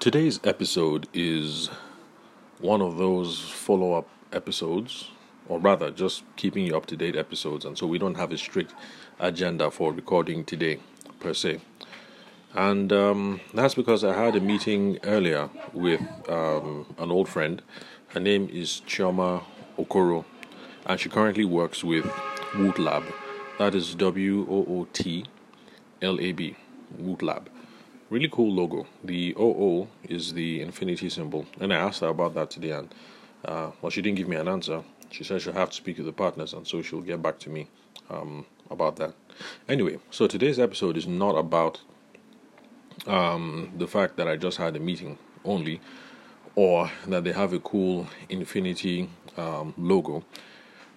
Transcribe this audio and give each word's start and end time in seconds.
Today's 0.00 0.38
episode 0.44 1.08
is 1.12 1.70
one 2.60 2.80
of 2.80 2.98
those 2.98 3.40
follow 3.40 3.94
up 3.94 4.08
episodes, 4.32 5.10
or 5.48 5.58
rather, 5.58 5.90
just 5.90 6.22
keeping 6.36 6.64
you 6.64 6.76
up 6.76 6.86
to 6.86 6.96
date 6.96 7.16
episodes, 7.16 7.64
and 7.64 7.76
so 7.76 7.84
we 7.84 7.98
don't 7.98 8.14
have 8.14 8.30
a 8.30 8.38
strict 8.38 8.74
agenda 9.18 9.72
for 9.72 9.92
recording 9.92 10.44
today, 10.44 10.78
per 11.18 11.34
se. 11.34 11.60
And 12.54 12.92
um, 12.92 13.40
that's 13.52 13.74
because 13.74 14.04
I 14.04 14.14
had 14.14 14.36
a 14.36 14.40
meeting 14.40 15.00
earlier 15.02 15.50
with 15.72 16.00
um, 16.28 16.86
an 16.96 17.10
old 17.10 17.28
friend. 17.28 17.60
Her 18.10 18.20
name 18.20 18.48
is 18.52 18.82
Chioma 18.86 19.42
Okoro, 19.76 20.24
and 20.86 21.00
she 21.00 21.08
currently 21.08 21.44
works 21.44 21.82
with 21.82 22.08
Woot 22.56 22.78
Lab. 22.78 23.02
That 23.58 23.74
is 23.74 23.96
W 23.96 24.46
O 24.48 24.64
O 24.68 24.88
T 24.92 25.24
L 26.00 26.20
A 26.20 26.30
B, 26.30 26.54
Woot 26.96 27.20
Lab. 27.20 27.50
Really 28.10 28.28
cool 28.30 28.50
logo. 28.50 28.86
The 29.04 29.34
OO 29.38 29.86
is 30.08 30.32
the 30.32 30.62
infinity 30.62 31.10
symbol, 31.10 31.44
and 31.60 31.74
I 31.74 31.76
asked 31.76 32.00
her 32.00 32.08
about 32.08 32.34
that 32.34 32.50
today, 32.50 32.70
and 32.70 32.88
uh, 33.44 33.70
well, 33.82 33.90
she 33.90 34.00
didn't 34.00 34.16
give 34.16 34.28
me 34.28 34.36
an 34.36 34.48
answer. 34.48 34.82
She 35.10 35.24
said 35.24 35.42
she'll 35.42 35.52
have 35.52 35.70
to 35.70 35.76
speak 35.76 35.96
to 35.96 36.02
the 36.02 36.12
partners, 36.12 36.54
and 36.54 36.66
so 36.66 36.80
she'll 36.80 37.02
get 37.02 37.20
back 37.20 37.38
to 37.40 37.50
me 37.50 37.68
um, 38.08 38.46
about 38.70 38.96
that. 38.96 39.12
Anyway, 39.68 39.98
so 40.10 40.26
today's 40.26 40.58
episode 40.58 40.96
is 40.96 41.06
not 41.06 41.32
about 41.32 41.80
um, 43.06 43.70
the 43.76 43.86
fact 43.86 44.16
that 44.16 44.26
I 44.26 44.36
just 44.36 44.56
had 44.56 44.74
a 44.74 44.80
meeting 44.80 45.18
only, 45.44 45.80
or 46.54 46.90
that 47.06 47.24
they 47.24 47.32
have 47.32 47.52
a 47.52 47.58
cool 47.58 48.06
infinity 48.30 49.10
um, 49.36 49.74
logo. 49.76 50.24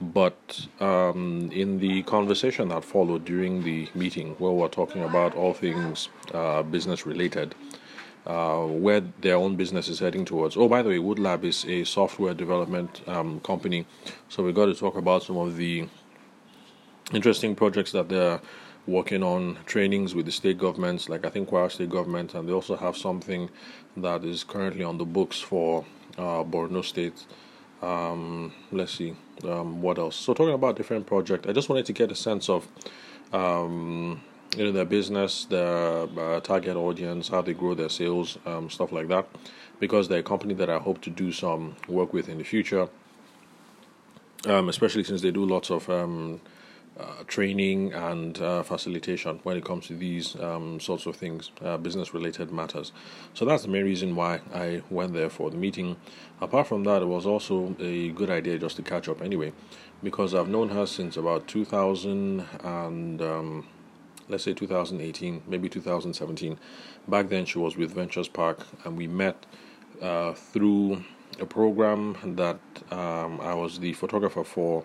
But 0.01 0.67
um, 0.79 1.51
in 1.51 1.79
the 1.79 2.01
conversation 2.03 2.69
that 2.69 2.83
followed 2.83 3.23
during 3.23 3.63
the 3.63 3.87
meeting, 3.93 4.35
where 4.39 4.51
we 4.51 4.63
are 4.63 4.69
talking 4.69 5.03
about 5.03 5.35
all 5.35 5.53
things 5.53 6.09
uh, 6.33 6.63
business 6.63 7.05
related, 7.05 7.53
uh, 8.25 8.65
where 8.65 9.01
their 9.21 9.35
own 9.35 9.55
business 9.55 9.87
is 9.87 9.99
heading 9.99 10.25
towards. 10.25 10.57
Oh, 10.57 10.67
by 10.67 10.81
the 10.81 10.89
way, 10.89 10.99
Woot 10.99 11.19
Lab 11.19 11.45
is 11.45 11.65
a 11.65 11.83
software 11.83 12.33
development 12.33 13.01
um, 13.07 13.39
company, 13.41 13.85
so 14.27 14.43
we 14.43 14.51
got 14.53 14.65
to 14.65 14.75
talk 14.75 14.95
about 14.95 15.23
some 15.23 15.37
of 15.37 15.55
the 15.55 15.87
interesting 17.13 17.55
projects 17.55 17.91
that 17.91 18.09
they're 18.09 18.41
working 18.87 19.21
on, 19.21 19.57
trainings 19.65 20.15
with 20.15 20.25
the 20.25 20.31
state 20.31 20.57
governments, 20.57 21.09
like 21.09 21.25
I 21.25 21.29
think 21.29 21.49
Kwara 21.49 21.71
State 21.71 21.89
Government, 21.89 22.33
and 22.33 22.47
they 22.47 22.53
also 22.53 22.75
have 22.75 22.97
something 22.97 23.49
that 23.97 24.23
is 24.23 24.43
currently 24.43 24.83
on 24.83 24.97
the 24.97 25.05
books 25.05 25.39
for 25.39 25.85
uh, 26.17 26.43
Borno 26.43 26.83
State. 26.83 27.25
Um, 27.81 28.53
let's 28.71 28.93
see 28.93 29.15
um, 29.43 29.81
what 29.81 29.97
else. 29.97 30.15
So 30.15 30.33
talking 30.33 30.53
about 30.53 30.75
different 30.75 31.07
projects, 31.07 31.47
I 31.47 31.51
just 31.53 31.69
wanted 31.69 31.85
to 31.87 31.93
get 31.93 32.11
a 32.11 32.15
sense 32.15 32.49
of 32.49 32.67
um, 33.33 34.21
you 34.55 34.65
know 34.65 34.71
their 34.71 34.85
business, 34.85 35.45
their 35.45 36.03
uh, 36.19 36.39
target 36.41 36.75
audience, 36.75 37.29
how 37.29 37.41
they 37.41 37.53
grow 37.53 37.73
their 37.73 37.89
sales, 37.89 38.37
um, 38.45 38.69
stuff 38.69 38.91
like 38.91 39.07
that, 39.07 39.27
because 39.79 40.07
they're 40.07 40.19
a 40.19 40.23
company 40.23 40.53
that 40.55 40.69
I 40.69 40.77
hope 40.77 41.01
to 41.01 41.09
do 41.09 41.31
some 41.31 41.75
work 41.87 42.13
with 42.13 42.29
in 42.29 42.37
the 42.37 42.43
future. 42.43 42.87
Um, 44.45 44.69
especially 44.69 45.03
since 45.03 45.21
they 45.21 45.29
do 45.31 45.45
lots 45.45 45.69
of 45.69 45.87
um, 45.89 46.41
uh, 47.01 47.23
training 47.27 47.93
and 47.93 48.39
uh, 48.41 48.63
facilitation 48.63 49.39
when 49.43 49.57
it 49.57 49.65
comes 49.65 49.87
to 49.87 49.95
these 49.95 50.35
um, 50.39 50.79
sorts 50.79 51.05
of 51.05 51.15
things, 51.15 51.51
uh, 51.61 51.77
business 51.77 52.13
related 52.13 52.51
matters. 52.51 52.91
So 53.33 53.45
that's 53.45 53.63
the 53.63 53.69
main 53.69 53.85
reason 53.85 54.15
why 54.15 54.41
I 54.53 54.83
went 54.89 55.13
there 55.13 55.29
for 55.29 55.49
the 55.49 55.57
meeting. 55.57 55.97
Apart 56.39 56.67
from 56.67 56.83
that, 56.83 57.01
it 57.01 57.07
was 57.07 57.25
also 57.25 57.75
a 57.79 58.09
good 58.09 58.29
idea 58.29 58.59
just 58.59 58.75
to 58.77 58.83
catch 58.83 59.09
up 59.09 59.21
anyway, 59.21 59.53
because 60.03 60.35
I've 60.35 60.49
known 60.49 60.69
her 60.69 60.85
since 60.85 61.17
about 61.17 61.47
2000 61.47 62.45
and 62.63 63.21
um, 63.21 63.67
let's 64.29 64.43
say 64.43 64.53
2018, 64.53 65.43
maybe 65.47 65.69
2017. 65.69 66.57
Back 67.07 67.29
then, 67.29 67.45
she 67.45 67.59
was 67.59 67.77
with 67.77 67.93
Ventures 67.93 68.27
Park, 68.27 68.65
and 68.85 68.97
we 68.97 69.07
met 69.07 69.45
uh, 70.01 70.33
through 70.33 71.03
a 71.39 71.45
program 71.45 72.15
that 72.35 72.59
um, 72.91 73.39
I 73.41 73.53
was 73.53 73.79
the 73.79 73.93
photographer 73.93 74.43
for. 74.43 74.83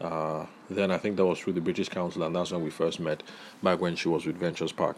Uh, 0.00 0.46
then 0.68 0.90
I 0.90 0.98
think 0.98 1.16
that 1.16 1.26
was 1.26 1.38
through 1.38 1.54
the 1.54 1.60
British 1.60 1.88
Council, 1.88 2.22
and 2.22 2.34
that's 2.34 2.52
when 2.52 2.62
we 2.62 2.70
first 2.70 3.00
met 3.00 3.22
back 3.62 3.80
when 3.80 3.96
she 3.96 4.08
was 4.08 4.26
with 4.26 4.36
Ventures 4.36 4.72
Park 4.72 4.96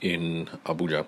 in 0.00 0.48
Abuja. 0.66 1.06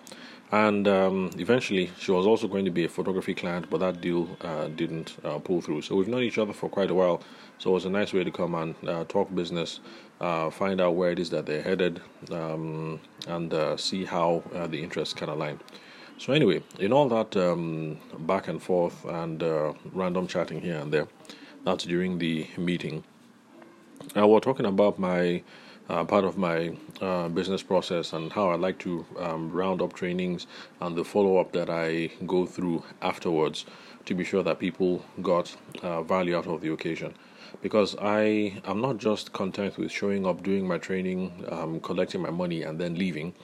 And 0.51 0.87
um, 0.87 1.31
eventually, 1.39 1.91
she 1.99 2.11
was 2.11 2.27
also 2.27 2.47
going 2.47 2.67
to 2.67 2.71
be 2.71 2.85
a 2.85 2.89
photography 2.89 3.35
client, 3.35 3.71
but 3.71 3.79
that 3.79 4.03
deal 4.03 4.29
uh, 4.43 4.69
didn't 4.69 5.17
uh, 5.25 5.39
pull 5.39 5.63
through. 5.63 5.81
So 5.81 5.97
we've 5.97 6.09
known 6.09 6.23
each 6.23 6.37
other 6.37 6.53
for 6.53 6.69
quite 6.69 6.91
a 6.91 6.95
while. 6.95 7.23
So 7.59 7.71
it 7.71 7.73
was 7.73 7.85
a 7.87 7.91
nice 7.91 8.13
way 8.13 8.23
to 8.23 8.31
come 8.31 8.55
and 8.55 8.75
uh, 8.87 9.05
talk 9.05 9.35
business, 9.35 9.81
uh, 10.21 10.51
find 10.51 10.79
out 10.79 10.95
where 10.95 11.11
it 11.11 11.19
is 11.19 11.31
that 11.31 11.47
they're 11.47 11.63
headed, 11.63 12.03
um, 12.31 13.01
and 13.29 13.81
see 13.81 14.05
how 14.05 14.43
the 14.69 14.83
interests 14.83 15.15
can 15.15 15.31
align. 15.31 15.59
So 16.19 16.35
anyway, 16.35 16.63
in 16.79 16.93
all 16.93 17.09
that 17.09 17.35
um, 17.37 17.99
back 18.19 18.49
and 18.49 18.63
forth 18.63 19.05
and 19.07 19.43
random 19.95 20.27
chatting 20.27 20.61
here 20.61 20.79
and 20.79 20.93
there, 20.93 21.09
that's 21.65 21.85
during 21.85 22.19
the 22.19 22.47
meeting. 22.57 23.05
I 24.15 24.25
we're 24.25 24.41
talking 24.41 24.67
about 24.67 24.99
my 24.99 25.43
uh, 25.89 26.05
part 26.05 26.25
of 26.25 26.37
my 26.37 26.77
uh, 27.01 27.29
business 27.29 27.63
process 27.63 28.13
and 28.13 28.33
how 28.33 28.51
I 28.51 28.57
like 28.57 28.79
to 28.81 29.05
um, 29.19 29.51
round 29.53 29.83
up 29.83 29.93
trainings 29.93 30.47
and 30.81 30.97
the 30.97 31.05
follow 31.05 31.39
up 31.39 31.53
that 31.53 31.69
I 31.71 32.11
go 32.27 32.47
through 32.47 32.83
afterwards 33.01 33.65
to 34.07 34.15
be 34.15 34.25
sure 34.25 34.43
that 34.43 34.59
people 34.59 35.05
got 35.23 35.55
uh, 35.83 36.03
value 36.03 36.37
out 36.37 36.47
of 36.47 36.61
the 36.61 36.73
occasion. 36.73 37.15
Because 37.61 37.95
I 38.01 38.61
am 38.65 38.81
not 38.81 38.99
just 38.99 39.33
content 39.33 39.77
with 39.77 39.93
showing 39.93 40.27
up, 40.27 40.43
doing 40.43 40.67
my 40.67 40.79
training, 40.79 41.45
um, 41.51 41.81
collecting 41.81 42.23
my 42.23 42.31
money, 42.31 42.63
and 42.63 42.81
then 42.81 42.95
leaving, 42.97 43.35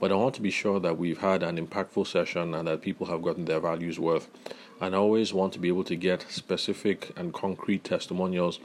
but 0.00 0.12
I 0.12 0.14
want 0.16 0.34
to 0.36 0.42
be 0.42 0.50
sure 0.50 0.80
that 0.80 0.98
we've 0.98 1.18
had 1.18 1.42
an 1.42 1.64
impactful 1.64 2.06
session 2.06 2.54
and 2.54 2.68
that 2.68 2.82
people 2.82 3.06
have 3.06 3.22
gotten 3.22 3.44
their 3.44 3.60
values 3.60 3.98
worth. 3.98 4.28
And 4.80 4.94
I 4.94 4.98
always 4.98 5.32
want 5.32 5.52
to 5.54 5.58
be 5.58 5.68
able 5.68 5.84
to 5.84 5.96
get 5.96 6.26
specific 6.28 7.12
and 7.16 7.32
concrete 7.32 7.84
testimonials 7.84 8.58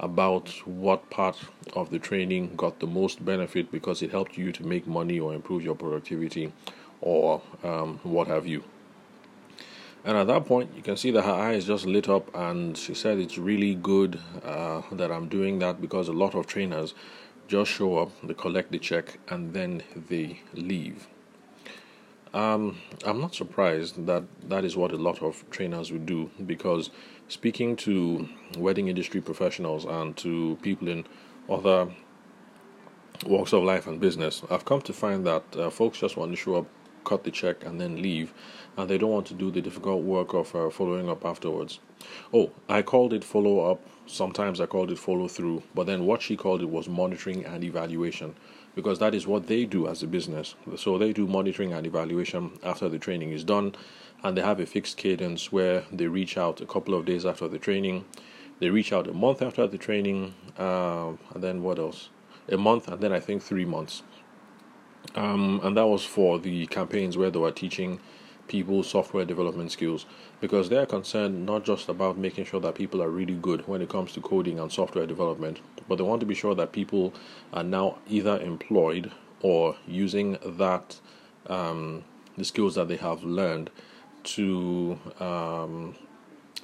about 0.00 0.48
what 0.66 1.10
part 1.10 1.36
of 1.74 1.90
the 1.90 1.98
training 1.98 2.54
got 2.56 2.78
the 2.78 2.86
most 2.86 3.24
benefit 3.24 3.70
because 3.72 4.00
it 4.02 4.10
helped 4.10 4.38
you 4.38 4.52
to 4.52 4.64
make 4.64 4.86
money 4.86 5.18
or 5.18 5.34
improve 5.34 5.64
your 5.64 5.74
productivity 5.74 6.52
or 7.00 7.42
um, 7.64 7.98
what 8.02 8.28
have 8.28 8.46
you. 8.46 8.62
And 10.04 10.16
at 10.16 10.28
that 10.28 10.46
point, 10.46 10.70
you 10.76 10.82
can 10.82 10.96
see 10.96 11.10
that 11.10 11.22
her 11.22 11.32
eyes 11.32 11.66
just 11.66 11.84
lit 11.84 12.08
up, 12.08 12.34
and 12.34 12.78
she 12.78 12.94
said 12.94 13.18
it's 13.18 13.36
really 13.36 13.74
good 13.74 14.18
uh, 14.44 14.82
that 14.92 15.10
I'm 15.10 15.28
doing 15.28 15.58
that 15.58 15.80
because 15.80 16.08
a 16.08 16.12
lot 16.12 16.34
of 16.34 16.46
trainers 16.46 16.94
just 17.48 17.72
show 17.72 17.98
up, 17.98 18.10
they 18.22 18.34
collect 18.34 18.70
the 18.70 18.78
check, 18.78 19.18
and 19.28 19.52
then 19.54 19.82
they 20.08 20.40
leave. 20.54 21.08
Um, 22.34 22.78
I'm 23.06 23.20
not 23.20 23.34
surprised 23.34 24.04
that 24.06 24.24
that 24.48 24.64
is 24.64 24.76
what 24.76 24.92
a 24.92 24.96
lot 24.96 25.22
of 25.22 25.48
trainers 25.50 25.90
would 25.90 26.04
do 26.04 26.30
because 26.46 26.90
speaking 27.28 27.74
to 27.76 28.28
wedding 28.58 28.88
industry 28.88 29.22
professionals 29.22 29.86
and 29.86 30.14
to 30.18 30.58
people 30.60 30.88
in 30.88 31.06
other 31.48 31.88
walks 33.26 33.54
of 33.54 33.62
life 33.62 33.86
and 33.86 33.98
business, 33.98 34.42
I've 34.50 34.66
come 34.66 34.82
to 34.82 34.92
find 34.92 35.26
that 35.26 35.42
uh, 35.56 35.70
folks 35.70 35.98
just 35.98 36.18
want 36.18 36.32
to 36.32 36.36
show 36.36 36.56
up, 36.56 36.66
cut 37.08 37.24
the 37.24 37.30
check, 37.30 37.64
and 37.64 37.80
then 37.80 38.02
leave, 38.02 38.32
and 38.76 38.88
they 38.88 38.98
don't 38.98 39.10
want 39.10 39.26
to 39.26 39.34
do 39.34 39.50
the 39.50 39.60
difficult 39.60 40.02
work 40.02 40.34
of 40.34 40.54
uh, 40.54 40.70
following 40.70 41.08
up 41.08 41.24
afterwards. 41.24 41.80
Oh, 42.32 42.50
I 42.68 42.82
called 42.82 43.12
it 43.12 43.24
follow 43.24 43.70
up. 43.70 43.80
Sometimes 44.06 44.60
I 44.60 44.66
called 44.66 44.90
it 44.90 44.98
follow 44.98 45.28
through, 45.28 45.62
but 45.74 45.86
then 45.86 46.06
what 46.06 46.22
she 46.22 46.36
called 46.36 46.62
it 46.62 46.70
was 46.70 46.88
monitoring 46.88 47.44
and 47.44 47.64
evaluation 47.64 48.34
because 48.78 49.00
that 49.00 49.12
is 49.12 49.26
what 49.26 49.48
they 49.48 49.64
do 49.64 49.88
as 49.88 50.04
a 50.04 50.06
business. 50.06 50.54
So 50.76 50.98
they 50.98 51.12
do 51.12 51.26
monitoring 51.26 51.72
and 51.72 51.84
evaluation 51.84 52.52
after 52.62 52.88
the 52.88 52.98
training 52.98 53.32
is 53.32 53.42
done, 53.42 53.74
and 54.22 54.36
they 54.36 54.42
have 54.42 54.60
a 54.60 54.66
fixed 54.66 54.96
cadence 54.96 55.50
where 55.50 55.82
they 55.90 56.06
reach 56.06 56.38
out 56.38 56.60
a 56.60 56.66
couple 56.66 56.94
of 56.94 57.04
days 57.04 57.26
after 57.26 57.48
the 57.48 57.58
training, 57.58 58.04
they 58.60 58.70
reach 58.70 58.92
out 58.92 59.08
a 59.08 59.12
month 59.12 59.42
after 59.42 59.66
the 59.66 59.78
training, 59.78 60.32
uh, 60.58 61.08
and 61.34 61.42
then 61.42 61.62
what 61.64 61.80
else? 61.80 62.10
A 62.50 62.56
month, 62.56 62.86
and 62.86 63.00
then 63.00 63.12
I 63.12 63.18
think 63.18 63.42
three 63.42 63.64
months. 63.64 64.04
Um, 65.14 65.60
and 65.62 65.76
that 65.76 65.86
was 65.86 66.04
for 66.04 66.38
the 66.38 66.66
campaigns 66.66 67.16
where 67.16 67.30
they 67.30 67.38
were 67.38 67.50
teaching 67.50 68.00
people 68.46 68.82
software 68.82 69.24
development 69.24 69.72
skills. 69.72 70.06
Because 70.40 70.68
they're 70.68 70.86
concerned 70.86 71.44
not 71.46 71.64
just 71.64 71.88
about 71.88 72.18
making 72.18 72.44
sure 72.44 72.60
that 72.60 72.74
people 72.74 73.02
are 73.02 73.10
really 73.10 73.34
good 73.34 73.66
when 73.68 73.82
it 73.82 73.88
comes 73.88 74.12
to 74.12 74.20
coding 74.20 74.58
and 74.58 74.72
software 74.72 75.06
development, 75.06 75.60
but 75.88 75.96
they 75.96 76.04
want 76.04 76.20
to 76.20 76.26
be 76.26 76.34
sure 76.34 76.54
that 76.54 76.72
people 76.72 77.12
are 77.52 77.64
now 77.64 77.98
either 78.08 78.40
employed 78.40 79.10
or 79.40 79.76
using 79.86 80.38
that 80.44 81.00
um, 81.48 82.04
the 82.36 82.44
skills 82.44 82.74
that 82.74 82.88
they 82.88 82.96
have 82.96 83.22
learned 83.24 83.70
to 84.24 84.98
um, 85.20 85.94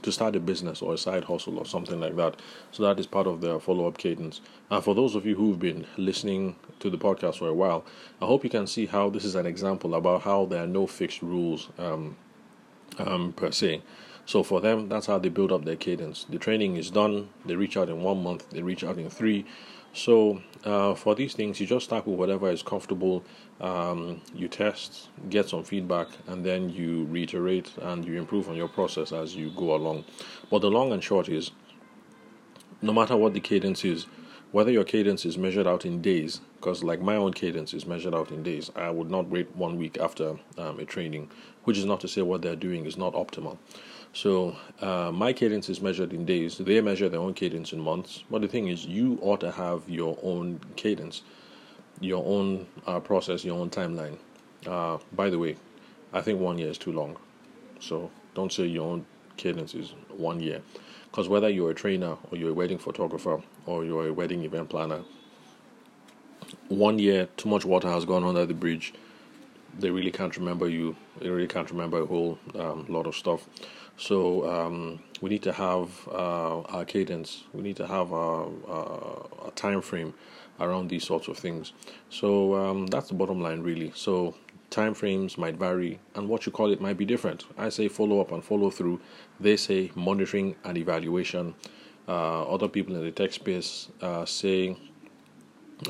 to 0.05 0.13
start 0.13 0.37
a 0.37 0.41
business 0.41 0.83
or 0.83 0.93
a 0.93 0.99
side 0.99 1.25
hustle 1.25 1.59
or 1.59 1.65
something 1.65 1.99
like 1.99 2.15
that. 2.17 2.37
So 2.73 2.83
that 2.83 3.01
is 3.01 3.07
part 3.07 3.27
of 3.27 3.41
their 3.41 3.59
follow 3.59 3.89
up 3.89 3.97
cadence. 3.97 4.43
And 4.71 4.85
for 4.85 4.95
those 4.95 5.15
of 5.15 5.25
you 5.25 5.35
who've 5.35 5.59
been 5.59 5.87
listening 5.97 6.57
to 6.81 6.91
the 6.91 6.99
podcast 6.99 7.39
for 7.39 7.49
a 7.49 7.55
while, 7.55 7.87
I 8.21 8.27
hope 8.27 8.45
you 8.45 8.51
can 8.51 8.67
see 8.67 8.85
how 8.85 9.09
this 9.09 9.25
is 9.25 9.35
an 9.35 9.47
example 9.47 9.95
about 9.95 10.23
how 10.23 10.45
there 10.45 10.63
are 10.63 10.67
no 10.67 10.87
fixed 10.87 11.23
rules 11.23 11.71
um, 11.79 12.17
um, 12.99 13.33
per 13.33 13.51
se. 13.51 13.81
So 14.27 14.43
for 14.43 14.61
them, 14.61 14.91
that's 14.91 15.07
how 15.07 15.19
they 15.19 15.31
build 15.31 15.53
up 15.53 15.65
their 15.65 15.77
cadence. 15.77 16.25
The 16.29 16.39
training 16.39 16.77
is 16.77 16.91
done, 16.91 17.31
they 17.47 17.57
reach 17.57 17.77
out 17.77 17.89
in 17.89 18.03
one 18.03 18.23
month, 18.23 18.51
they 18.51 18.63
reach 18.63 18.85
out 18.85 18.99
in 18.99 19.09
three. 19.09 19.47
So 19.95 20.43
uh, 20.65 20.95
for 20.95 21.15
these 21.15 21.35
things, 21.35 21.61
you 21.61 21.67
just 21.67 21.87
start 21.87 22.07
with 22.07 22.19
whatever 22.19 22.51
is 22.51 22.63
comfortable 22.63 23.25
um, 23.61 24.21
you 24.35 24.49
test, 24.49 25.09
get 25.31 25.49
some 25.49 25.63
feedback, 25.63 26.09
and 26.27 26.45
then 26.45 26.69
you 26.69 27.05
reiterate 27.05 27.71
and 27.81 28.05
you 28.05 28.19
improve 28.19 28.49
on 28.49 28.57
your 28.57 28.69
process 28.69 29.13
as 29.13 29.37
you 29.37 29.51
go 29.57 29.75
along. 29.75 30.05
But 30.51 30.61
the 30.61 30.71
long 30.71 30.93
and 30.93 31.03
short 31.03 31.29
is 31.29 31.53
no 32.83 32.93
matter 32.93 33.17
what 33.17 33.35
the 33.35 33.41
cadence 33.41 33.85
is, 33.85 34.07
whether 34.51 34.71
your 34.71 34.85
cadence 34.85 35.25
is 35.25 35.39
measured 35.39 35.67
out 35.67 35.87
in 35.87 36.03
days, 36.03 36.41
because 36.65 36.83
like 36.83 37.03
my 37.03 37.15
own 37.17 37.35
cadence 37.35 37.75
is 37.75 37.85
measured 37.85 38.15
out 38.15 38.31
in 38.31 38.43
days, 38.43 38.71
I 38.75 38.89
would 38.89 39.11
not 39.11 39.29
wait 39.29 39.55
one 39.55 39.77
week 39.77 39.99
after 39.99 40.31
um, 40.57 40.81
a 40.81 40.87
training, 40.87 41.31
which 41.65 41.77
is 41.77 41.85
not 41.85 42.01
to 42.01 42.09
say 42.09 42.23
what 42.23 42.41
they're 42.41 42.57
doing 42.57 42.87
is 42.87 42.97
not 42.97 43.13
optimal. 43.13 43.59
So 44.15 44.57
uh, 44.81 45.11
my 45.13 45.35
cadence 45.35 45.69
is 45.69 45.83
measured 45.83 46.15
in 46.15 46.25
days. 46.25 46.57
They 46.57 46.81
measure 46.81 47.11
their 47.11 47.21
own 47.21 47.35
cadence 47.35 47.75
in 47.75 47.81
months. 47.81 48.25
But 48.31 48.41
the 48.41 48.49
thing 48.49 48.69
is, 48.69 48.87
you 48.87 49.19
ought 49.21 49.41
to 49.41 49.51
have 49.51 49.87
your 49.87 50.17
own 50.23 50.59
cadence, 50.75 51.21
your 52.01 52.25
own 52.25 52.67
uh, 52.87 52.99
process, 52.99 53.45
your 53.45 53.59
own 53.59 53.69
timeline. 53.69 54.17
Uh, 54.67 54.97
by 55.13 55.29
the 55.29 55.39
way, 55.39 55.57
I 56.15 56.23
think 56.23 56.41
one 56.41 56.57
year 56.57 56.71
is 56.71 56.79
too 56.79 56.93
long. 56.93 57.19
So 57.79 58.11
don't 58.35 58.51
say 58.51 58.65
your 58.65 58.91
own 58.91 59.05
cadence 59.37 59.75
is 59.75 59.93
one 60.17 60.41
year. 60.41 60.63
Because 61.11 61.29
whether 61.29 61.51
you're 61.51 61.73
a 61.73 61.75
trainer 61.75 62.17
or 62.31 62.39
you're 62.39 62.53
a 62.53 62.55
wedding 62.55 62.79
photographer 62.79 63.43
or 63.67 63.85
you're 63.85 64.09
a 64.09 64.13
wedding 64.15 64.45
event 64.45 64.71
planner, 64.71 65.03
one 66.69 66.99
year 66.99 67.29
too 67.37 67.49
much 67.49 67.65
water 67.65 67.89
has 67.89 68.05
gone 68.05 68.25
under 68.25 68.47
the 68.47 68.55
bridge. 68.55 68.95
They 69.79 69.91
really 69.91 70.11
can't 70.11 70.37
remember 70.37 70.69
you. 70.69 70.97
They 71.21 71.29
really 71.29 71.49
can't 71.49 71.71
remember 71.71 72.03
a 72.03 72.07
whole 72.07 72.39
um, 72.55 72.87
lot 72.89 73.07
of 73.07 73.15
stuff. 73.17 73.47
So 73.97 74.49
um, 74.49 75.01
we 75.21 75.31
need 75.31 75.43
to 75.43 75.53
have 75.53 76.09
uh, 76.09 76.61
our 76.63 76.85
cadence. 76.85 77.45
We 77.53 77.63
need 77.63 77.77
to 77.77 77.87
have 77.87 78.13
a, 78.13 78.15
a, 78.15 79.47
a, 79.47 79.51
time 79.55 79.81
frame 79.83 80.15
around 80.59 80.89
these 80.89 81.05
sorts 81.05 81.29
of 81.29 81.39
things. 81.39 81.73
So 82.11 82.55
um, 82.55 82.87
that's 82.87 83.09
the 83.09 83.15
bottom 83.15 83.41
line, 83.41 83.61
really. 83.63 83.93
So 83.95 84.35
time 84.71 84.95
frames 84.95 85.39
might 85.39 85.57
vary, 85.57 86.01
and 86.17 86.29
what 86.29 86.47
you 86.47 86.53
call 86.53 86.73
it 86.73 86.81
might 86.81 86.97
be 86.97 87.05
different. 87.05 87.45
I 87.57 87.69
say 87.69 87.87
follow 87.89 88.21
up 88.21 88.33
and 88.33 88.45
follow 88.45 88.71
through. 88.71 89.01
They 89.39 89.57
say 89.57 89.93
monitoring 89.95 90.57
and 90.65 90.77
evaluation. 90.77 91.55
Uh, 92.07 92.43
other 92.43 92.69
people 92.69 92.97
in 92.97 93.05
the 93.05 93.13
tech 93.13 93.33
space 93.33 93.89
uh, 94.03 94.25
say 94.25 94.77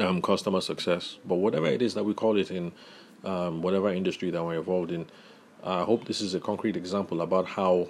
um, 0.01 0.23
customer 0.23 0.61
success. 0.61 1.19
But 1.25 1.37
whatever 1.37 1.67
it 1.67 1.83
is 1.83 1.95
that 1.95 2.05
we 2.05 2.15
call 2.15 2.37
it 2.39 2.51
in 2.51 2.73
um, 3.25 3.63
whatever 3.63 3.93
industry 3.93 4.31
that 4.31 4.43
we're 4.43 4.59
involved 4.59 4.93
in, 4.93 5.07
I 5.63 5.83
hope 5.83 6.05
this 6.07 6.21
is 6.21 6.35
a 6.35 6.41
concrete 6.41 6.77
example 6.77 7.21
about 7.23 7.47
how 7.47 7.89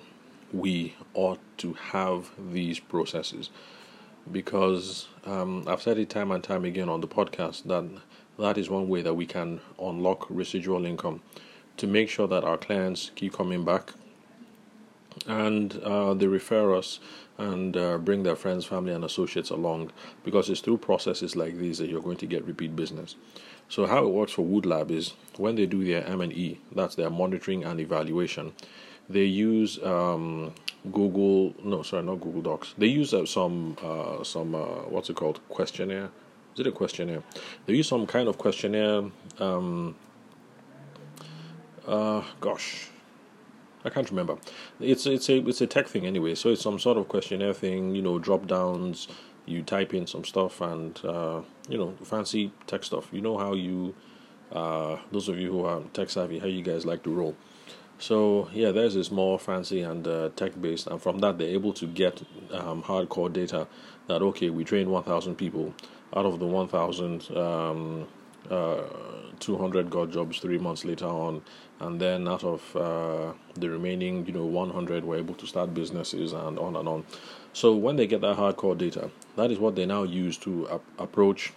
we 0.52 0.94
ought 1.14 1.41
to 1.58 1.73
have 1.75 2.31
these 2.52 2.79
processes. 2.79 3.50
Because 4.31 5.08
um, 5.25 5.64
I've 5.67 5.82
said 5.82 5.99
it 5.99 6.08
time 6.08 6.31
and 6.31 6.43
time 6.43 6.64
again 6.64 6.88
on 6.88 7.00
the 7.00 7.08
podcast 7.08 7.64
that 7.64 7.85
that 8.38 8.58
is 8.58 8.70
one 8.70 8.88
way 8.88 9.02
that 9.02 9.14
we 9.14 9.26
can 9.26 9.61
unlock 9.79 10.26
residual 10.31 10.87
income 10.87 11.20
to 11.76 11.87
make 11.87 12.08
sure 12.08 12.26
that 12.29 12.44
our 12.44 12.56
clients 12.56 13.11
keep 13.14 13.32
coming 13.32 13.64
back 13.64 13.93
and 15.26 15.81
uh, 15.82 16.15
they 16.15 16.26
refer 16.26 16.75
us 16.75 17.00
and 17.38 17.76
uh, 17.76 17.99
bring 17.99 18.23
their 18.23 18.37
friends, 18.37 18.65
family, 18.65 18.93
and 18.93 19.05
associates 19.05 19.50
along 19.50 19.91
because 20.25 20.49
it's 20.49 20.61
through 20.61 20.79
processes 20.79 21.35
like 21.35 21.56
these 21.56 21.79
that 21.79 21.88
you're 21.88 22.03
going 22.03 22.17
to 22.17 22.26
get 22.26 22.44
repeat 22.47 22.76
business. 22.76 23.17
So 23.69 23.87
how 23.87 24.05
it 24.05 24.11
works 24.11 24.32
for 24.32 24.43
Woot 24.43 24.67
Lab 24.67 24.91
is 24.91 25.15
when 25.37 25.56
they 25.56 25.67
do 25.67 25.85
their 25.85 26.06
M&E, 26.06 26.61
that's 26.75 26.94
their 26.94 27.11
monitoring 27.11 27.65
and 27.65 27.81
evaluation, 27.81 28.53
they 29.09 29.25
use 29.25 29.82
um, 29.82 30.53
Google, 30.93 31.55
no, 31.62 31.82
sorry, 31.82 32.03
not 32.03 32.20
Google 32.20 32.43
Docs. 32.43 32.75
They 32.79 32.87
use 32.87 33.12
uh, 33.12 33.27
some, 33.27 33.77
uh, 33.82 34.23
some 34.23 34.55
uh, 34.55 34.88
what's 34.88 35.11
it 35.11 35.17
called, 35.17 35.41
questionnaire. 35.49 36.11
Is 36.55 36.61
it 36.61 36.67
a 36.67 36.73
questionnaire? 36.73 37.23
They 37.67 37.75
use 37.75 37.88
some 37.88 38.06
kind 38.06 38.29
of 38.29 38.38
questionnaire. 38.38 39.03
Um, 39.38 39.97
uh, 41.87 42.23
gosh, 42.41 42.91
I 43.85 43.91
can't 43.91 44.09
remember. 44.09 44.39
It's 44.81 45.07
it's 45.07 45.29
a 45.29 45.47
it's 45.47 45.61
a 45.61 45.67
tech 45.67 45.89
thing 45.89 46.07
anyway. 46.07 46.35
So 46.35 46.51
it's 46.51 46.63
some 46.63 46.79
sort 46.79 46.97
of 46.97 47.09
questionnaire 47.09 47.55
thing. 47.55 47.95
You 47.95 48.03
know, 48.03 48.19
drop 48.19 48.47
downs. 48.47 49.09
You 49.47 49.63
type 49.63 49.93
in 49.93 50.07
some 50.07 50.25
stuff 50.25 50.63
and 50.63 50.99
uh, 51.05 51.43
you 51.69 51.77
know 51.77 51.95
fancy 52.03 52.53
tech 52.67 52.83
stuff. 52.83 53.09
You 53.13 53.21
know 53.21 53.37
how 53.37 53.53
you 53.53 53.95
uh, 54.53 54.99
those 55.13 55.29
of 55.29 55.39
you 55.39 55.53
who 55.53 55.65
are 55.65 55.83
tech 55.93 56.09
savvy, 56.11 56.39
how 56.39 56.47
you 56.47 56.63
guys 56.63 56.87
like 56.87 57.03
to 57.03 57.11
roll. 57.11 57.37
So 57.99 58.49
yeah, 58.53 58.73
theirs 58.73 58.97
is 58.97 59.11
more 59.11 59.39
fancy 59.39 59.83
and 59.83 60.07
uh, 60.07 60.31
tech 60.35 60.61
based, 60.61 60.87
and 60.87 61.01
from 61.01 61.19
that 61.19 61.39
they're 61.39 61.49
able 61.49 61.73
to 61.75 61.87
get 61.87 62.23
um, 62.53 62.83
hardcore 62.83 63.33
data 63.33 63.67
that 64.07 64.23
okay, 64.23 64.51
we 64.51 64.65
trained 64.65 64.91
1,000 64.91 65.37
people. 65.37 65.75
Out 66.15 66.27
of 66.27 66.39
the 66.39 66.47
1,000, 66.47 67.37
um, 67.37 68.07
uh, 68.51 68.83
200 69.41 69.91
got 69.91 70.11
jobs 70.11 70.39
three 70.39 70.59
months 70.59 70.85
later 70.85 71.07
on, 71.07 71.43
and 71.81 72.01
then 72.01 72.29
out 72.29 72.45
of 72.45 72.77
uh, 72.77 73.33
the 73.55 73.69
remaining, 73.69 74.27
you 74.27 74.33
know, 74.33 74.45
100 74.45 75.05
were 75.05 75.17
able 75.17 75.35
to 75.35 75.47
start 75.47 75.75
businesses 75.75 76.33
and 76.33 76.59
on 76.59 76.77
and 76.77 76.89
on. 76.89 77.05
So 77.53 77.75
when 77.75 77.97
they 77.97 78.07
get 78.07 78.21
that 78.23 78.37
hardcore 78.37 78.77
data, 78.77 79.11
that 79.37 79.51
is 79.51 79.59
what 79.59 79.77
they 79.77 79.87
now 79.87 80.03
use 80.03 80.37
to 80.39 80.69
ap- 80.71 80.83
approach 80.99 81.53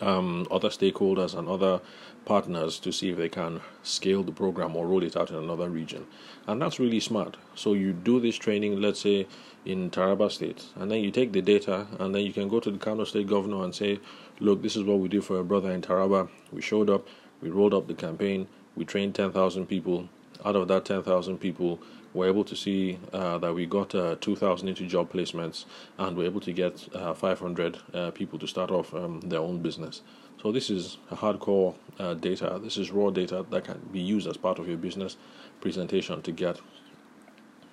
um, 0.00 0.46
other 0.50 0.68
stakeholders 0.68 1.36
and 1.36 1.48
other 1.48 1.80
partners 2.24 2.78
to 2.78 2.92
see 2.92 3.10
if 3.10 3.16
they 3.16 3.28
can 3.28 3.60
scale 3.82 4.22
the 4.22 4.32
program 4.32 4.76
or 4.76 4.86
roll 4.86 5.02
it 5.02 5.16
out 5.16 5.30
in 5.30 5.36
another 5.36 5.68
region. 5.68 6.06
And 6.46 6.60
that's 6.60 6.78
really 6.78 7.00
smart. 7.00 7.36
So 7.54 7.72
you 7.72 7.92
do 7.92 8.20
this 8.20 8.36
training, 8.36 8.80
let's 8.80 9.00
say 9.00 9.26
in 9.64 9.90
Taraba 9.90 10.30
State, 10.30 10.64
and 10.76 10.90
then 10.90 11.00
you 11.00 11.10
take 11.10 11.32
the 11.32 11.42
data 11.42 11.86
and 11.98 12.14
then 12.14 12.22
you 12.22 12.32
can 12.32 12.48
go 12.48 12.60
to 12.60 12.70
the 12.70 12.78
Kano 12.78 13.04
State 13.04 13.26
governor 13.26 13.64
and 13.64 13.74
say, 13.74 14.00
look, 14.38 14.62
this 14.62 14.76
is 14.76 14.84
what 14.84 14.98
we 14.98 15.08
did 15.08 15.24
for 15.24 15.38
a 15.38 15.44
brother 15.44 15.70
in 15.70 15.82
Taraba. 15.82 16.28
We 16.52 16.62
showed 16.62 16.90
up, 16.90 17.06
we 17.42 17.50
rolled 17.50 17.74
up 17.74 17.86
the 17.88 17.94
campaign, 17.94 18.48
we 18.76 18.84
trained 18.84 19.14
10,000 19.14 19.66
people. 19.66 20.08
Out 20.42 20.56
of 20.56 20.68
that 20.68 20.86
10,000 20.86 21.38
people, 21.38 21.80
we're 22.12 22.28
able 22.28 22.44
to 22.44 22.56
see 22.56 22.98
uh, 23.12 23.38
that 23.38 23.54
we 23.54 23.66
got 23.66 23.94
uh, 23.94 24.16
2,000 24.20 24.68
into 24.68 24.86
job 24.86 25.12
placements 25.12 25.64
and 25.98 26.16
we're 26.16 26.24
able 26.24 26.40
to 26.40 26.52
get 26.52 26.88
uh, 26.94 27.14
500 27.14 27.78
uh, 27.94 28.10
people 28.10 28.38
to 28.38 28.46
start 28.46 28.70
off 28.70 28.92
um, 28.94 29.20
their 29.20 29.40
own 29.40 29.60
business. 29.60 30.02
So, 30.42 30.50
this 30.52 30.70
is 30.70 30.96
hardcore 31.10 31.74
uh, 31.98 32.14
data. 32.14 32.58
This 32.62 32.78
is 32.78 32.90
raw 32.90 33.10
data 33.10 33.44
that 33.50 33.64
can 33.64 33.78
be 33.92 34.00
used 34.00 34.26
as 34.26 34.38
part 34.38 34.58
of 34.58 34.66
your 34.66 34.78
business 34.78 35.18
presentation 35.60 36.22
to 36.22 36.32
get 36.32 36.58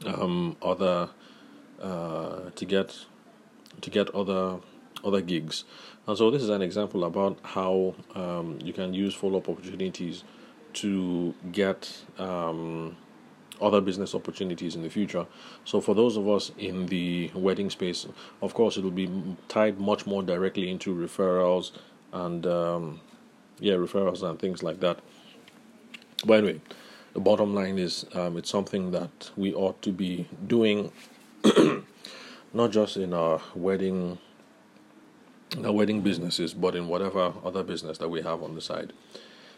um, 0.06 0.58
other 0.62 1.10
uh, 1.82 2.50
to 2.54 2.66
get 2.66 3.06
to 3.80 3.90
get 3.90 4.10
other 4.14 4.60
other 5.02 5.22
gigs. 5.22 5.64
And 6.08 6.18
so, 6.18 6.30
this 6.30 6.44
is 6.44 6.50
an 6.50 6.62
example 6.62 7.06
about 7.06 7.40
how 7.42 7.96
um, 8.16 8.60
you 8.62 8.74
can 8.74 8.94
use 8.94 9.16
follow 9.16 9.38
up 9.38 9.48
opportunities 9.48 10.26
to 10.74 11.34
get 11.54 12.04
um, 12.18 12.98
other 13.62 13.82
business 13.82 14.14
opportunities 14.16 14.76
in 14.76 14.82
the 14.82 14.90
future. 14.90 15.26
So, 15.66 15.82
for 15.82 15.96
those 15.96 16.18
of 16.18 16.28
us 16.30 16.52
in 16.58 16.88
the 16.88 17.32
wedding 17.34 17.70
space, 17.70 18.08
of 18.42 18.54
course, 18.54 18.78
it 18.78 18.84
will 18.84 18.92
be 18.92 19.10
tied 19.48 19.80
much 19.80 20.06
more 20.06 20.24
directly 20.24 20.70
into 20.70 20.96
referrals 20.96 21.72
and 22.14 22.46
um, 22.46 23.02
yeah, 23.60 23.74
referrals 23.76 24.24
and 24.24 24.40
things 24.40 24.64
like 24.64 24.80
that. 24.80 25.00
But 26.26 26.40
anyway, 26.40 26.62
the 27.14 27.20
bottom 27.20 27.54
line 27.54 27.78
is 27.78 28.06
um, 28.14 28.38
it's 28.38 28.50
something 28.50 28.92
that 28.92 29.32
we 29.36 29.54
ought 29.54 29.82
to 29.84 29.92
be 29.92 30.28
doing, 30.46 30.92
not 32.54 32.72
just 32.72 32.98
in 32.98 33.14
our 33.14 33.42
wedding, 33.56 34.18
our 35.64 35.72
wedding 35.72 36.02
businesses, 36.02 36.54
but 36.54 36.76
in 36.76 36.88
whatever 36.88 37.34
other 37.44 37.64
business 37.64 37.98
that 38.00 38.10
we 38.10 38.22
have 38.22 38.44
on 38.44 38.56
the 38.56 38.62
side. 38.62 38.94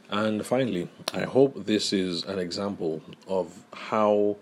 And 0.10 0.44
finally, 0.44 0.90
I 1.14 1.22
hope 1.22 1.66
this 1.66 1.94
is 1.94 2.24
an 2.24 2.40
example 2.40 3.02
of 3.28 3.64
how 3.74 4.38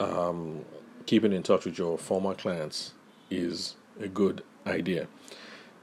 um, 0.00 0.64
keeping 1.06 1.32
in 1.32 1.44
touch 1.44 1.64
with 1.64 1.78
your 1.78 1.96
former 1.96 2.34
clients 2.34 2.92
is 3.30 3.76
a 4.00 4.08
good 4.08 4.42
idea. 4.66 5.06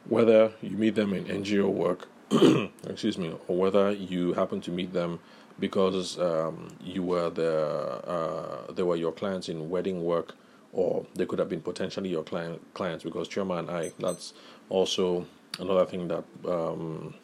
Whether 0.10 0.52
you 0.62 0.76
meet 0.78 0.96
them 0.96 1.14
in 1.14 1.24
NGO 1.26 1.70
work, 1.70 2.10
excuse 2.90 3.18
me, 3.18 3.34
or 3.48 3.58
whether 3.58 3.92
you 3.92 4.34
happen 4.34 4.60
to 4.62 4.72
meet 4.72 4.92
them 4.92 5.20
because 5.60 6.20
um, 6.20 6.68
you 6.82 7.02
were 7.02 7.30
the 7.30 7.58
uh, 8.06 8.72
they 8.72 8.84
were 8.84 8.96
your 8.96 9.12
clients 9.14 9.48
in 9.48 9.70
wedding 9.70 10.04
work, 10.04 10.36
or 10.74 11.06
they 11.16 11.26
could 11.26 11.40
have 11.40 11.50
been 11.50 11.62
potentially 11.62 12.10
your 12.10 12.24
client 12.24 12.62
clients 12.74 13.04
because 13.04 13.30
Chioma 13.30 13.60
and 13.60 13.72
I. 13.72 13.92
That's 14.00 14.34
also 14.70 15.26
another 15.60 15.86
thing 15.86 16.10
that. 16.10 16.26
Um, 16.46 17.16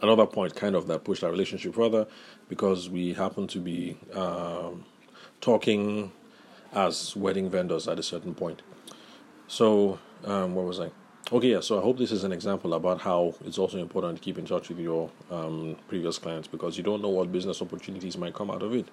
another 0.00 0.26
point 0.26 0.54
kind 0.54 0.74
of 0.74 0.86
that 0.86 1.04
pushed 1.04 1.24
our 1.24 1.30
relationship 1.30 1.74
further 1.74 2.06
because 2.48 2.88
we 2.88 3.14
happened 3.14 3.50
to 3.50 3.60
be 3.60 3.96
um, 4.14 4.84
talking 5.40 6.12
as 6.72 7.16
wedding 7.16 7.48
vendors 7.50 7.88
at 7.88 7.98
a 7.98 8.02
certain 8.02 8.34
point. 8.34 8.62
So, 9.46 9.98
um, 10.24 10.54
what 10.54 10.66
was 10.66 10.80
I? 10.80 10.90
Okay, 11.30 11.48
yeah, 11.48 11.60
so 11.60 11.78
I 11.78 11.82
hope 11.82 11.98
this 11.98 12.10
is 12.10 12.24
an 12.24 12.32
example 12.32 12.72
about 12.72 13.02
how 13.02 13.34
it's 13.44 13.58
also 13.58 13.78
important 13.78 14.16
to 14.16 14.22
keep 14.22 14.38
in 14.38 14.46
touch 14.46 14.70
with 14.70 14.78
your 14.78 15.10
um, 15.30 15.76
previous 15.86 16.16
clients 16.18 16.48
because 16.48 16.78
you 16.78 16.82
don't 16.82 17.02
know 17.02 17.10
what 17.10 17.30
business 17.30 17.60
opportunities 17.60 18.16
might 18.16 18.32
come 18.32 18.50
out 18.50 18.62
of 18.62 18.74
it. 18.74 18.88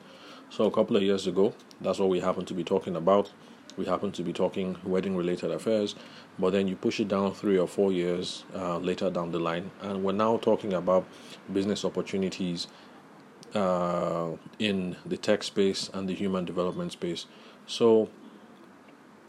So, 0.49 0.65
a 0.65 0.71
couple 0.71 0.95
of 0.95 1.03
years 1.03 1.27
ago, 1.27 1.53
that's 1.81 1.99
what 1.99 2.09
we 2.09 2.19
happened 2.19 2.47
to 2.47 2.53
be 2.53 2.63
talking 2.63 2.95
about. 2.95 3.31
we 3.77 3.85
happen 3.85 4.11
to 4.11 4.23
be 4.23 4.33
talking 4.33 4.77
wedding 4.83 5.15
related 5.15 5.51
affairs, 5.51 5.95
but 6.39 6.51
then 6.51 6.67
you 6.67 6.75
push 6.75 6.99
it 6.99 7.07
down 7.07 7.33
three 7.33 7.57
or 7.57 7.67
four 7.67 7.91
years 7.91 8.45
uh, 8.53 8.77
later 8.77 9.09
down 9.09 9.31
the 9.31 9.39
line, 9.39 9.71
and 9.81 10.03
we're 10.03 10.13
now 10.13 10.37
talking 10.37 10.73
about 10.73 11.05
business 11.51 11.83
opportunities 11.83 12.67
uh, 13.53 14.31
in 14.59 14.95
the 15.05 15.17
tech 15.17 15.43
space 15.43 15.89
and 15.93 16.07
the 16.07 16.13
human 16.13 16.45
development 16.45 16.91
space. 16.91 17.25
So 17.67 18.09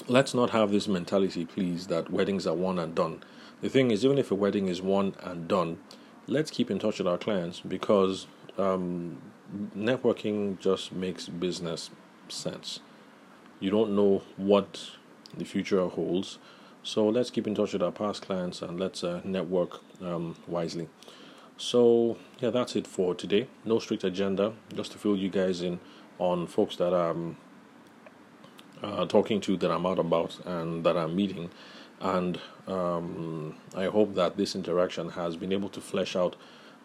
let's 0.09 0.35
not 0.35 0.51
have 0.51 0.71
this 0.71 0.89
mentality, 0.89 1.45
please, 1.45 1.87
that 1.89 2.11
weddings 2.11 2.47
are 2.47 2.55
one 2.55 2.79
and 2.79 2.95
done. 2.95 3.23
The 3.63 3.69
thing 3.69 3.91
is, 3.91 4.05
even 4.05 4.19
if 4.19 4.31
a 4.31 4.35
wedding 4.35 4.69
is 4.69 4.83
one 4.83 5.15
and 5.23 5.49
done, 5.49 5.79
let's 6.27 6.51
keep 6.51 6.71
in 6.71 6.79
touch 6.79 6.99
with 6.99 7.07
our 7.07 7.19
clients 7.19 7.61
because 7.61 8.27
um, 8.59 9.21
networking 9.77 10.59
just 10.59 10.93
makes 10.93 11.29
business 11.29 11.91
sense. 12.29 12.81
You 13.61 13.71
don't 13.71 13.95
know 13.95 14.23
what 14.37 14.91
the 15.37 15.45
future 15.45 15.87
holds, 15.87 16.39
so 16.83 17.09
let's 17.09 17.31
keep 17.31 17.47
in 17.47 17.55
touch 17.55 17.73
with 17.73 17.83
our 17.83 17.93
past 17.93 18.23
clients 18.23 18.63
and 18.63 18.79
let's 18.79 19.03
uh, 19.03 19.21
network 19.25 19.81
um, 20.03 20.37
wisely. 20.47 20.89
So, 21.57 22.19
yeah, 22.39 22.51
that's 22.51 22.77
it 22.77 22.87
for 22.87 23.15
today. 23.15 23.49
No 23.65 23.79
strict 23.79 24.05
agenda, 24.05 24.53
just 24.75 24.93
to 24.93 24.99
fill 24.99 25.17
you 25.17 25.31
guys 25.31 25.63
in 25.63 25.81
on 26.19 26.47
folks 26.47 26.77
that 26.77 26.93
I'm 26.93 27.39
uh, 28.83 29.07
talking 29.07 29.41
to, 29.43 29.57
that 29.57 29.71
I'm 29.71 29.87
out 29.87 29.99
about, 29.99 30.39
and 30.45 30.85
that 30.85 30.97
I'm 30.97 31.17
meeting. 31.17 31.51
And 32.01 32.39
um, 32.67 33.57
I 33.75 33.87
hope 33.87 34.15
that 34.17 34.37
this 34.37 34.55
interaction 34.55 35.11
has 35.11 35.37
been 35.37 35.53
able 35.53 35.71
to 35.71 35.81
flesh 35.81 36.15
out 36.15 36.37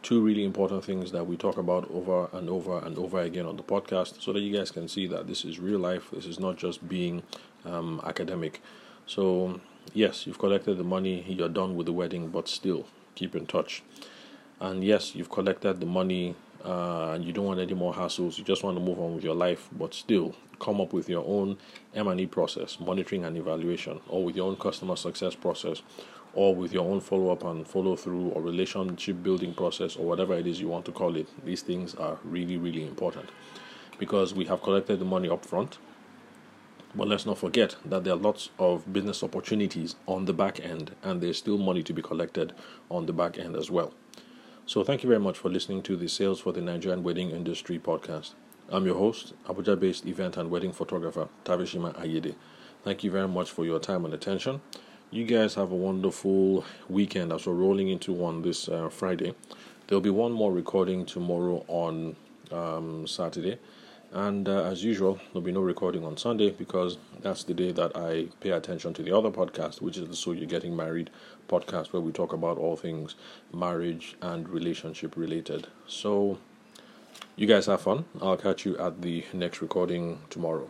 two 0.01 0.22
really 0.22 0.43
important 0.43 0.84
things 0.84 1.12
that 1.12 1.25
we 1.25 1.38
talk 1.38 1.58
about 1.58 1.89
over 1.91 2.29
and 2.34 2.50
over 2.50 2.79
and 2.79 2.98
over 2.98 3.20
again 3.22 3.46
on 3.46 3.55
the 3.55 3.63
podcast 3.63 4.22
so 4.22 4.34
that 4.34 4.39
you 4.39 4.55
guys 4.55 4.72
can 4.72 4.88
see 4.88 5.08
that 5.08 5.27
this 5.27 5.46
is 5.46 5.60
real 5.60 5.79
life. 5.79 6.10
This 6.12 6.25
is 6.25 6.39
not 6.39 6.58
just 6.58 6.88
being 6.88 7.24
um, 7.65 8.01
academic. 8.05 8.62
So, 9.05 9.60
yes, 9.93 10.25
you've 10.25 10.39
collected 10.39 10.77
the 10.77 10.84
money, 10.84 11.24
you're 11.27 11.50
done 11.50 11.75
with 11.75 11.86
the 11.86 11.93
wedding, 11.93 12.29
but 12.29 12.48
still 12.48 12.88
keep 13.15 13.36
in 13.36 13.46
touch. 13.46 13.84
And 14.60 14.84
yes, 14.84 15.15
you've 15.15 15.29
collected 15.29 15.79
the 15.79 15.86
money 15.86 16.36
uh, 16.63 17.12
and 17.13 17.25
you 17.25 17.34
don't 17.34 17.46
want 17.46 17.60
any 17.60 17.74
more 17.74 17.93
hassles. 17.93 18.38
You 18.38 18.43
just 18.43 18.63
want 18.63 18.77
to 18.77 18.84
move 18.84 19.00
on 19.00 19.15
with 19.15 19.24
your 19.24 19.36
life, 19.36 19.70
but 19.72 19.93
still 19.93 20.36
come 20.60 20.79
up 20.79 20.93
with 20.93 21.10
your 21.10 21.25
own 21.25 21.58
M&E 21.96 22.27
process, 22.27 22.79
monitoring 22.79 23.25
and 23.25 23.36
evaluation, 23.38 24.00
or 24.08 24.24
with 24.24 24.36
your 24.36 24.48
own 24.48 24.55
customer 24.55 24.96
success 24.96 25.34
process, 25.34 25.81
or 26.33 26.55
with 26.55 26.73
your 26.73 26.89
own 26.89 27.00
follow 27.01 27.31
up 27.31 27.43
and 27.43 27.67
follow 27.67 27.95
through 27.95 28.29
or 28.29 28.41
relationship 28.41 29.21
building 29.21 29.53
process 29.53 29.95
or 29.95 30.05
whatever 30.05 30.33
it 30.35 30.47
is 30.47 30.59
you 30.59 30.67
want 30.67 30.85
to 30.85 30.91
call 30.91 31.15
it. 31.15 31.27
These 31.45 31.61
things 31.61 31.95
are 31.95 32.17
really, 32.23 32.57
really 32.57 32.85
important 32.85 33.29
because 34.00 34.33
we 34.33 34.45
have 34.45 34.61
collected 34.63 35.00
the 35.00 35.05
money 35.05 35.29
up 35.29 35.45
front. 35.45 35.77
But 36.93 37.07
let's 37.07 37.25
not 37.25 37.38
forget 37.38 37.75
that 37.85 38.03
there 38.03 38.13
are 38.13 38.17
lots 38.17 38.50
of 38.59 38.91
business 38.91 39.23
opportunities 39.23 39.95
on 40.07 40.25
the 40.25 40.33
back 40.33 40.59
end, 40.59 40.93
and 41.03 41.21
there's 41.21 41.38
still 41.38 41.57
money 41.57 41.83
to 41.83 41.93
be 41.93 42.01
collected 42.01 42.51
on 42.89 43.05
the 43.05 43.13
back 43.13 43.38
end 43.38 43.55
as 43.55 43.71
well. 43.71 43.93
So, 44.65 44.83
thank 44.83 45.01
you 45.01 45.07
very 45.07 45.19
much 45.19 45.38
for 45.38 45.50
listening 45.50 45.83
to 45.83 45.95
the 45.95 46.09
Sales 46.09 46.41
for 46.41 46.51
the 46.51 46.61
Nigerian 46.61 47.01
Wedding 47.01 47.31
Industry 47.31 47.79
podcast. 47.79 48.33
I'm 48.69 48.85
your 48.85 48.95
host, 48.95 49.33
Abuja 49.47 49.79
based 49.79 50.05
event 50.05 50.35
and 50.35 50.50
wedding 50.50 50.73
photographer, 50.73 51.29
Tavishima 51.45 51.93
Ayede. 51.97 52.35
Thank 52.83 53.03
you 53.03 53.11
very 53.11 53.27
much 53.27 53.50
for 53.51 53.65
your 53.65 53.79
time 53.79 54.03
and 54.03 54.13
attention. 54.13 54.61
You 55.13 55.25
guys 55.25 55.55
have 55.55 55.73
a 55.73 55.75
wonderful 55.75 56.63
weekend 56.87 57.33
as 57.33 57.45
we're 57.45 57.51
rolling 57.53 57.89
into 57.89 58.13
one 58.13 58.43
this 58.43 58.69
uh, 58.69 58.87
Friday. 58.87 59.35
There'll 59.87 59.99
be 59.99 60.09
one 60.09 60.31
more 60.31 60.53
recording 60.53 61.05
tomorrow 61.05 61.65
on 61.67 62.15
um, 62.49 63.05
Saturday, 63.07 63.59
and 64.13 64.47
uh, 64.47 64.63
as 64.63 64.85
usual, 64.85 65.19
there'll 65.33 65.41
be 65.41 65.51
no 65.51 65.59
recording 65.59 66.05
on 66.05 66.15
Sunday 66.15 66.51
because 66.51 66.97
that's 67.19 67.43
the 67.43 67.53
day 67.53 67.73
that 67.73 67.91
I 67.97 68.27
pay 68.39 68.51
attention 68.51 68.93
to 68.93 69.03
the 69.03 69.11
other 69.11 69.31
podcast, 69.31 69.81
which 69.81 69.97
is 69.97 70.07
the 70.07 70.15
So 70.15 70.31
You're 70.31 70.45
Getting 70.47 70.77
Married 70.77 71.09
podcast, 71.49 71.87
where 71.87 72.01
we 72.01 72.13
talk 72.13 72.31
about 72.31 72.57
all 72.57 72.77
things 72.77 73.15
marriage 73.53 74.15
and 74.21 74.47
relationship 74.47 75.17
related. 75.17 75.67
So, 75.87 76.37
you 77.35 77.47
guys 77.47 77.65
have 77.65 77.81
fun. 77.81 78.05
I'll 78.21 78.37
catch 78.37 78.65
you 78.65 78.77
at 78.77 79.01
the 79.01 79.25
next 79.33 79.61
recording 79.61 80.19
tomorrow. 80.29 80.69